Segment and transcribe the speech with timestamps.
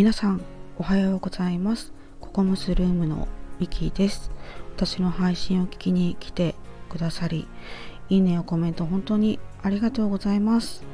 [0.00, 0.40] 皆さん
[0.78, 1.92] おはようございます。
[2.22, 4.30] ココムスルームのミキです。
[4.74, 6.54] 私の配信を聞きに来て
[6.88, 7.46] くださり
[8.08, 10.84] いいねやコメント本当にありがとうございます。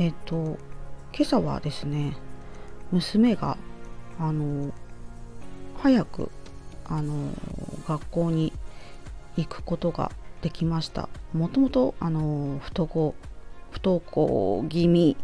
[0.00, 2.16] えっ、と今朝はですね
[2.90, 3.56] 娘が
[4.18, 4.72] あの
[5.76, 6.32] 早く
[6.86, 7.28] あの
[7.86, 8.52] 学校に
[9.36, 10.10] 行くことが
[10.42, 11.08] できました。
[11.32, 13.14] もともとあの不登校
[13.70, 15.16] 不登校気味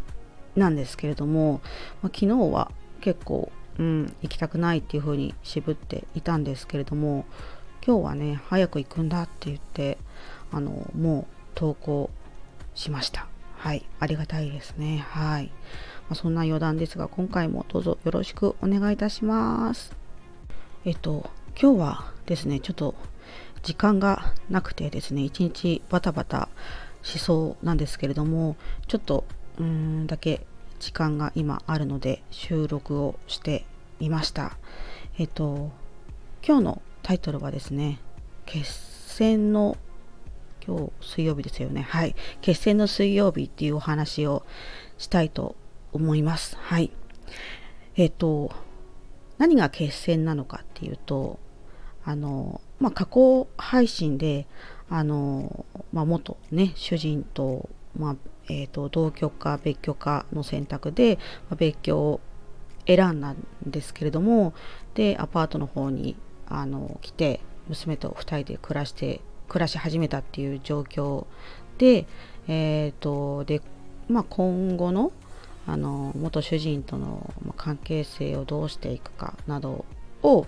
[0.55, 1.61] なんですけれども、
[2.03, 7.25] まあ、昨日は結構、うん、行きたくないっていう風に渋っていたんですけれども
[7.85, 9.99] 今日はね早く行くんだって言って
[10.53, 11.27] あのもう
[11.57, 12.11] 登校
[12.75, 13.27] しました。
[13.57, 15.05] はいありがたいですね。
[15.09, 15.51] はい、ま
[16.11, 19.95] あ、そんな余談ですが今回もどうぞよろしくお願いいたします。
[20.85, 22.95] えっと今日はですねちょっと
[23.63, 26.49] 時間がなくてですね一日バタバタ
[27.03, 28.57] しそうなんですけれども
[28.89, 29.25] ちょっと
[29.59, 30.47] うーんだけ
[30.81, 33.65] 時間が今あるので収録をして
[34.01, 34.57] みました。
[35.19, 35.71] えっと
[36.45, 38.01] 今日のタイトルはですね
[38.47, 39.77] 決戦の
[40.67, 41.83] 今日水曜日ですよね。
[41.83, 42.17] はい。
[42.41, 44.45] 決戦の水曜日っていうお話を
[44.99, 45.55] したいと
[45.93, 46.57] 思います。
[46.57, 46.91] はい。
[47.97, 48.51] えっと
[49.39, 51.39] 何が決戦なのかっていうと
[52.05, 54.47] あのまあ過去配信で
[54.89, 58.17] あの、まあ、元ね主人と、まあ
[58.51, 62.21] えーと、同居か別居かの選択で、まあ、別居を
[62.87, 64.53] 選んだんですけれども
[64.95, 66.17] でアパートの方に
[66.49, 71.27] あの来て娘と2人で暮らして暮らし始めたっていう状況
[71.79, 72.07] で,、
[72.49, 73.63] えーとで
[74.09, 75.13] まあ、今後の
[75.67, 79.85] あの元主人との関係性をどうしていくかなど
[80.23, 80.47] を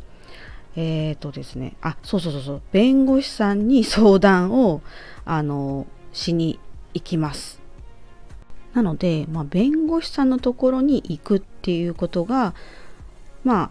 [0.74, 4.80] えっ、ー、とですねあそうそうそうそう弁護士さんに相談を
[5.24, 6.58] あのしに
[6.92, 7.61] 行きます。
[8.74, 12.54] なので、まあ、弁護士さんのところに行くっていうことが、
[13.44, 13.70] まあ、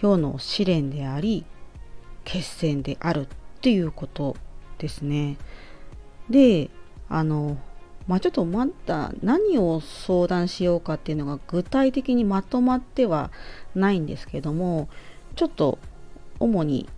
[0.00, 1.44] 今日の試練であり、
[2.24, 3.28] 決戦であるっ
[3.60, 4.36] ていうこと
[4.78, 5.36] ですね。
[6.28, 6.70] で、
[7.08, 7.58] あの、
[8.06, 13.30] まあ、ちょっとまだ何を相談しようかっていうのが具体的にまとまっては
[13.74, 14.88] ないんですけども、
[15.36, 15.78] ちょっと
[16.40, 16.88] 主に、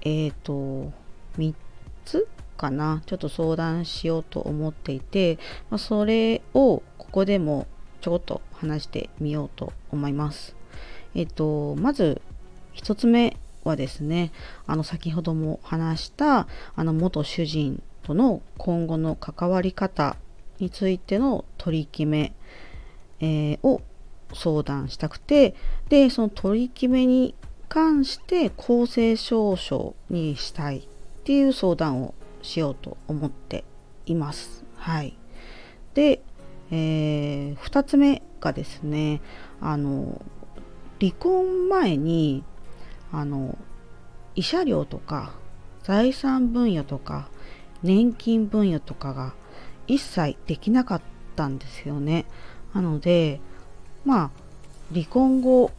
[0.00, 0.92] えっ、ー、と、
[1.38, 1.54] 3
[2.04, 2.26] つ
[2.56, 5.38] かなちょっと相談しようと思っていて、
[5.70, 7.66] まあ、それをここでも
[8.00, 10.56] ちょこっと話してみようと思います。
[11.14, 12.20] えっと、まず
[12.74, 14.32] 1つ目はですね、
[14.66, 20.16] あの先ほども話したあの元主人との今後の関わり方
[20.58, 22.32] についての取り決め、
[23.20, 23.82] えー、を
[24.34, 25.54] 相談したくて、
[25.88, 27.34] で、その取り決めに
[27.68, 30.82] 関して公正証書にしたいっ
[31.24, 33.64] ていう相談をしようと思って
[34.06, 34.64] います。
[34.76, 35.16] はい。
[35.94, 36.22] で、
[36.70, 39.20] えー、2つ目がですね、
[39.60, 40.20] あの、
[41.00, 42.44] 離婚前に、
[43.12, 43.58] あの、
[44.36, 45.34] 慰謝料とか
[45.82, 47.28] 財産分与とか
[47.82, 49.34] 年金分与とかが
[49.86, 51.02] 一切できなかっ
[51.36, 52.26] たんですよね。
[52.74, 53.40] なので、
[54.04, 54.30] まあ、
[54.92, 55.70] 離婚後、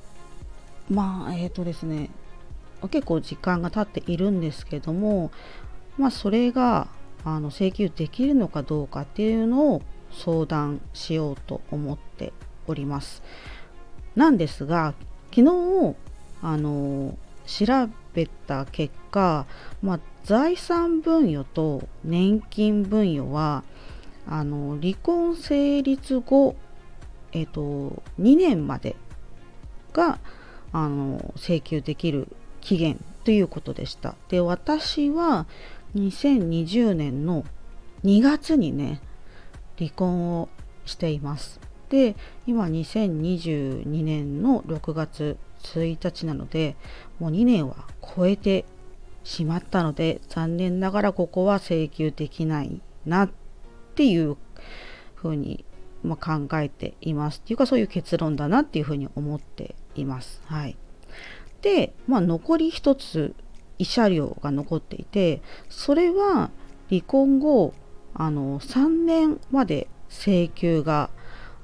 [0.90, 2.10] まあ、えっ、ー、とですね、
[2.90, 5.32] 結構時間が経っているんですけども、
[5.98, 6.88] まあ、それが
[7.24, 9.82] あの請求できるのかどうかっていうのを
[10.12, 12.34] 相談しようと思って
[12.68, 13.24] おります。
[14.16, 14.94] なんですが
[15.34, 15.96] 昨日
[16.42, 19.46] あの調べた結果、
[19.82, 23.64] まあ、財産分与と年金分与は
[24.28, 26.56] あの離婚成立後、
[27.32, 28.96] えっと、2年まで
[29.92, 30.20] が
[30.72, 32.28] あの請求できる
[32.62, 34.16] 期限ということでした。
[34.30, 35.46] で私は
[35.96, 37.46] 2020年の
[38.04, 39.02] 2月にね
[39.78, 40.50] 離婚を
[40.86, 41.60] しています。
[41.90, 42.16] で
[42.48, 46.76] 今2022年の6月1日なので
[47.20, 48.66] もう2年は超えて
[49.24, 53.30] しまったので残念ながらここは請求できないなっ
[53.96, 54.38] ていう
[55.16, 55.66] ふうに、
[56.04, 57.40] まあ、考えています。
[57.40, 60.42] っていうかそういう結論だなっていうふうに思っています。
[60.46, 60.76] はい、
[61.62, 63.36] で、まあ、残り1つ
[63.80, 66.52] 慰謝料が残っていてそれは
[66.90, 67.74] 離婚後
[68.14, 71.10] あの3年まで請求が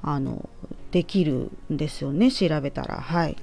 [0.01, 0.49] あの
[0.91, 2.99] できるんですよね調べたら。
[2.99, 3.37] はい。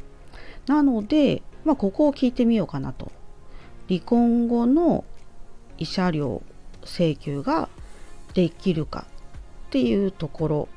[0.67, 3.13] なので、まあ、ここを聞いてみようかなと。
[3.89, 5.05] 離婚後の
[5.79, 6.43] 慰謝料
[6.85, 7.69] 請求が
[8.35, 9.07] できるか
[9.69, 10.69] っていうところ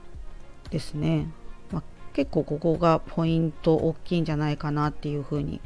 [0.69, 1.27] ですね、
[1.71, 1.83] まあ、
[2.13, 5.59] 結構ここがポイント大きいんじゃないかなっていうふうに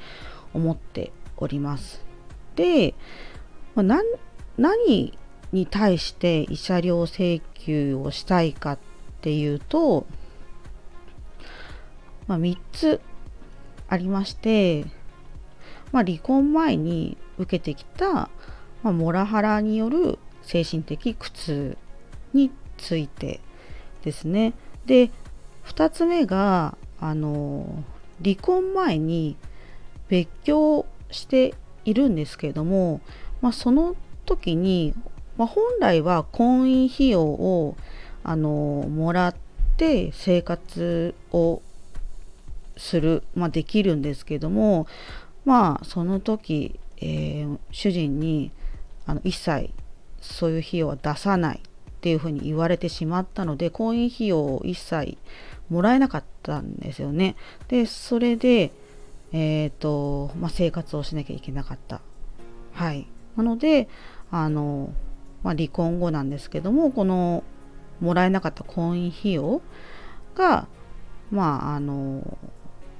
[0.53, 2.05] 思っております、
[3.75, 4.01] まあ、
[4.57, 5.17] 何
[5.51, 8.79] に対して慰謝料請求をしたいかっ
[9.21, 10.05] ていうと、
[12.27, 13.01] まあ、3つ
[13.87, 14.85] ありまして、
[15.91, 18.29] まあ、離婚前に受けてきた、
[18.81, 21.77] まあ、モラハラによる精神的苦痛
[22.33, 23.39] について
[24.03, 24.53] ですね。
[24.85, 25.11] で
[25.65, 27.83] 2つ目があの
[28.23, 29.37] 離婚前に
[30.09, 31.53] 別居して
[31.85, 33.01] いるんですけれども、
[33.41, 33.95] まあ、その
[34.25, 34.93] 時に、
[35.37, 37.75] まあ、本来は婚姻費用を
[38.23, 39.35] あのもらっ
[39.77, 41.61] て生活を
[42.77, 44.87] する、まあ、できるんですけども
[45.45, 48.51] まあその時、えー、主人に
[49.05, 49.71] あの一切
[50.21, 51.61] そういう費用は出さないっ
[52.01, 55.17] ていうふうに言われてしまったので婚姻費用を一切
[55.69, 57.35] もらえなかったんですよね。
[57.67, 58.71] でそれで、
[59.33, 62.01] えーとまあ、生活をしなきゃいけなかった。
[62.71, 63.89] はい、なので
[64.31, 64.93] あの、
[65.43, 67.43] まあ、離婚後なんですけどもこの
[67.99, 69.61] もらえなかった婚姻費用
[70.35, 70.67] が
[71.31, 72.37] まああの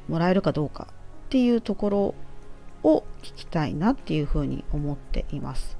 [0.07, 2.15] もらえるかどうかっていうところ
[2.83, 5.77] を聞きたいなっていうふうに思っています。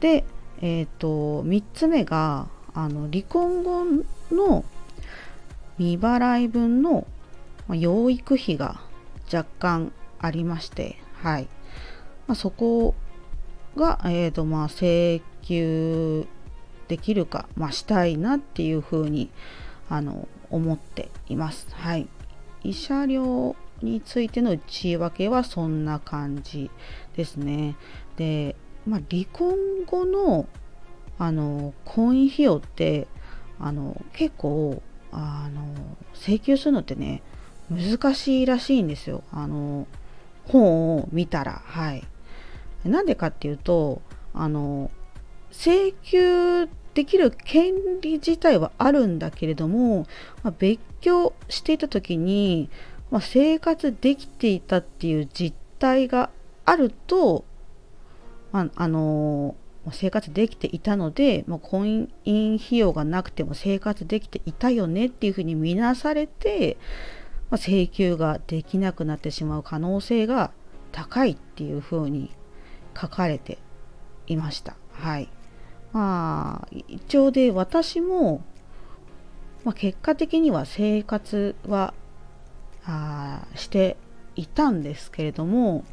[0.00, 0.24] で、
[0.60, 3.84] えーと、3つ目があの離婚後
[4.30, 4.64] の
[5.78, 7.06] 未払い分の
[7.70, 8.80] 養育費が
[9.32, 11.48] 若干ありまして、はい
[12.26, 12.94] まあ、そこ
[13.76, 16.26] が、えーとまあ、請求
[16.88, 19.30] できるか、まあ、したいなっていうふうに
[19.88, 21.66] あの思っています。
[21.72, 22.08] はい、
[22.64, 26.70] 慰謝料についての内訳はそんな感じ
[27.16, 27.76] ですね。
[28.16, 28.56] で、
[28.86, 29.56] まあ、離婚
[29.86, 30.46] 後の
[31.18, 33.06] あの婚姻費用って
[33.60, 34.82] あの結構
[35.12, 35.62] あの
[36.14, 37.22] 請求するのってね
[37.72, 39.22] 難しいらしいんですよ。
[39.32, 39.86] あの
[40.46, 42.04] 本を見たらはい
[42.84, 44.02] なんでかっていうと
[44.34, 44.90] あの
[45.52, 50.06] 請求できる権利自体はあるんだけれども、
[50.42, 52.68] まあ、別居していた時に、
[53.10, 56.30] まあ、生活できていたっていう実態が
[56.64, 57.44] あると、
[58.50, 59.54] まあ、あの
[59.90, 66.76] 生活できていたので、まあ、婚姻費用がなくても生活できていたよねっていうふうに見なされて、
[67.52, 70.52] まあ、請求ができなくなってしまう可能性が
[70.90, 72.30] 高いっていうふうに
[72.98, 73.58] 書かれて
[74.26, 74.74] いました。
[74.92, 75.28] はい。
[75.92, 78.42] まあ、一応で私も、
[79.64, 81.92] まあ、結果的には生活は
[82.86, 83.98] あして
[84.34, 85.84] いたんですけれども、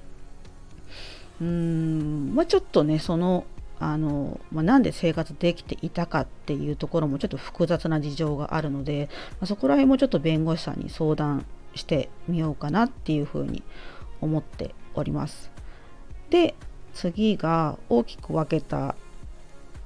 [1.41, 3.44] うーん、まあ、ちょっとね、その、
[3.80, 11.46] あの、まあ、なんで生活できていたかっていうところもちょっと複雑な事情があるので、まあ、そこら辺もちょっと弁護士さんに相談
[11.76, 13.64] してみようかなっていうふうに
[14.22, 15.50] 思っております。
[16.30, 16.56] で、
[16.94, 18.96] 次が大きく分けた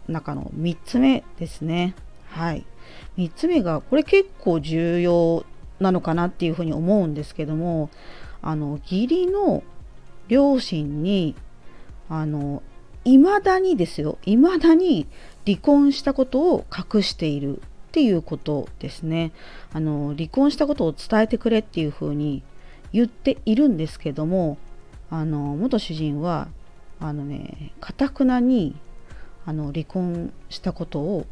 [0.08, 1.96] 中の3つ目ですね。
[2.30, 2.66] はい。
[3.18, 5.46] 3つ目が、これ結構重要
[5.80, 7.90] なのかなっていうふうに思うんですけども、
[8.42, 9.64] あの、義理の
[10.28, 11.36] 両親に、
[12.10, 12.64] あの、
[13.04, 15.08] 未だにですよ、未だに
[15.46, 17.62] 離婚したことを隠しているっ
[17.92, 19.32] ていうことですね。
[19.74, 22.44] あの、離婚したことを伝えてくれっていうふうに
[22.92, 24.58] 言っているんですけども、
[25.10, 26.48] あの、元主人は、
[27.00, 28.76] あのね、かたくなに
[29.46, 31.26] あの離婚したことを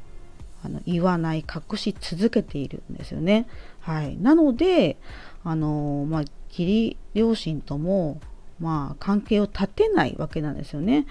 [0.64, 3.48] あの言わない隠し続けているんですよね。
[3.80, 4.98] はい、なので
[5.44, 8.20] あの、まあ、義理両親とも、
[8.60, 11.08] まあ、関係を立てないわけなんですよね。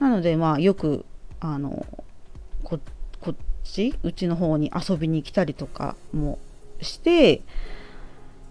[0.00, 1.04] なので、まあ、よく
[1.38, 1.86] あの
[2.64, 2.80] こっ
[3.62, 6.38] ちうちの方に遊びに来たりとかも
[6.80, 7.42] して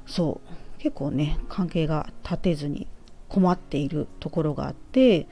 [0.05, 0.41] そ
[0.79, 2.87] う結構ね関係が立てずに
[3.27, 5.27] 困っているところがあって、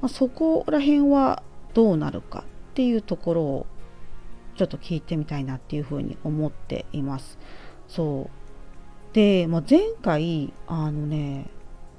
[0.00, 1.42] まあ、そこら辺は
[1.74, 3.66] どうなるかっていうところを
[4.56, 7.38] ちょっと聞いてみたいなっていうふうに思っています。
[7.88, 8.28] そ
[9.12, 11.46] うで、まあ、前回あのね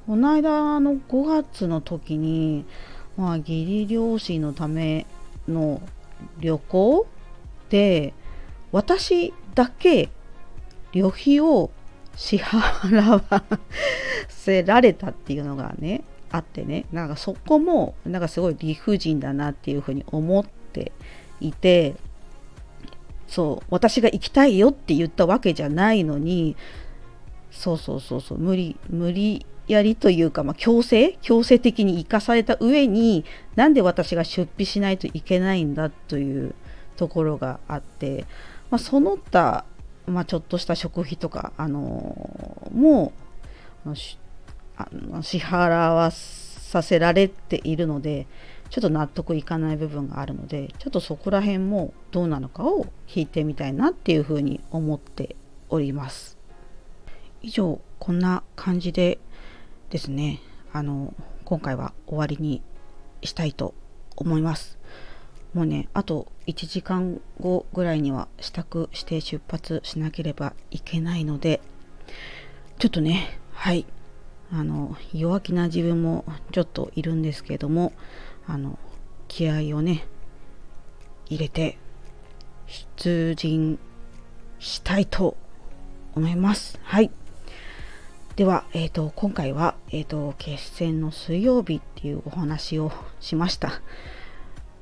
[0.07, 2.65] この間の5月の時に、
[3.17, 5.05] まあ、義理両親のため
[5.47, 5.81] の
[6.39, 7.07] 旅行
[7.69, 8.13] で
[8.71, 10.09] 私だけ
[10.91, 11.71] 旅費を
[12.15, 13.43] 支払わ
[14.29, 16.85] せられたっていうのがねあってね。
[16.91, 20.91] なんかそこもなんかすごい理不尽だなっていうふうに思って
[21.39, 21.95] いて
[23.27, 26.55] そう私が行きたいよって言ったわけじゃないのに
[27.49, 33.25] そうそうそうそう無理無理やりというか、まあ、強制強制的に生かされた上に
[33.55, 36.55] なんで私が出費しないといけないんだという
[36.97, 38.25] ところがあって、
[38.69, 39.65] まあ、その他、
[40.07, 43.13] まあ、ちょっとした食費とか、あのー、も
[43.85, 43.89] う
[44.77, 48.27] あの支払わさせられているので
[48.69, 55.35] ちょっと納得いかない部分があるのでちょっとそこら辺もどうなのかを聞いてみたいなっていうふうに思って
[55.69, 56.37] おります。
[57.41, 59.19] 以上こんな感じで
[59.91, 60.39] ですね
[60.73, 62.63] あの今回は終わりに
[63.21, 63.75] したいと
[64.15, 64.79] 思います
[65.53, 71.61] もうねあと1時間後ぐらいには支度して出発しなければいけないので
[72.79, 73.85] ちょっとねはい
[74.53, 77.93] あの弱気な自分もちょっといるんですけども
[78.47, 78.79] あの
[79.27, 80.07] 気合をね
[81.27, 81.77] 入れて
[82.95, 83.77] 出陣
[84.59, 85.35] したいと
[86.13, 86.79] 思います。
[86.83, 87.11] はい。
[88.37, 93.81] では、え、ー、と、今回は、えっ、ー、と、決戦の水曜日っていうお話をしました。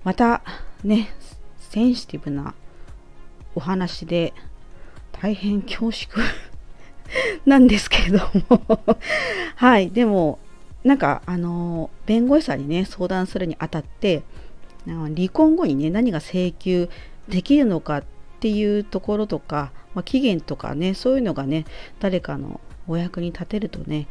[0.04, 0.44] また、
[0.84, 1.10] ね、
[1.58, 2.54] センシティブな
[3.56, 4.34] お話で、
[5.14, 6.24] 大変恐縮
[7.48, 8.98] なんですけれども
[9.58, 10.38] はい、でも、
[10.84, 14.22] なんか、あの、弁護士さんにね、相談するにあたって、
[14.86, 16.88] 離婚後にね、何が請求
[17.28, 18.04] できるのかっ
[18.40, 21.66] ていうところとか、まあ、期限とかね、そういうのがね、
[22.00, 24.08] 誰かのお役に立てるとね、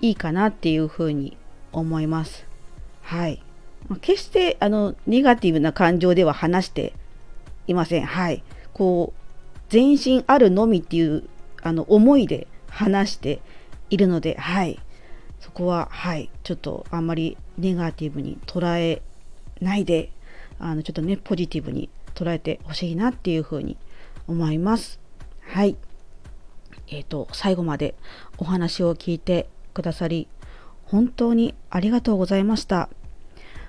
[0.00, 1.36] いいかなっていうふうに
[1.72, 2.44] 思います。
[3.02, 3.40] はい。
[3.88, 6.92] ま、決してあのネガティブな感情では話して
[7.66, 8.04] いません。
[8.04, 8.42] はい。
[8.74, 11.24] こう、全身あるのみっていう
[11.62, 13.40] あの思いで話して
[13.90, 14.78] いるので、はい。
[15.40, 16.30] そこは、はい。
[16.42, 19.02] ちょっとあんまりネガティブに捉え
[19.60, 20.10] ないで、
[20.58, 23.76] あのちょっとね、ポジティブに捉えてほしいなっていうふうに
[24.26, 24.98] 思います。
[25.42, 25.76] はい。
[26.88, 27.94] えっ、ー、と、最後まで
[28.38, 30.28] お話を聞いてくださり、
[30.84, 32.88] 本当にありがとうございました。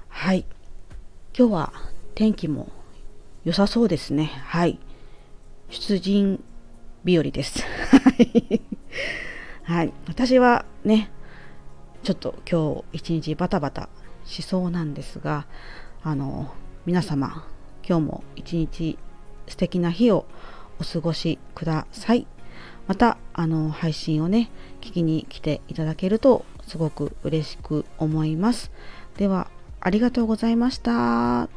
[0.07, 0.45] はい。
[1.37, 1.73] 今日は
[2.15, 2.69] 天気も
[3.43, 4.25] 良さそうですね。
[4.45, 4.79] はい。
[5.69, 6.43] 出陣
[7.03, 7.63] 日和です。
[9.63, 9.93] はい。
[10.07, 11.09] 私はね、
[12.03, 13.89] ちょっと今日一日バタバタ
[14.25, 15.47] しそうなんですが、
[16.03, 16.53] あの、
[16.85, 17.47] 皆様、
[17.87, 18.97] 今日も一日
[19.47, 20.25] 素敵な日を
[20.79, 22.27] お過ごしください。
[22.87, 24.49] また、あの、配信をね、
[24.81, 28.71] 聞きに来ていただけるとすごく嬉しく思います。
[29.17, 31.56] では、ありがとうございました。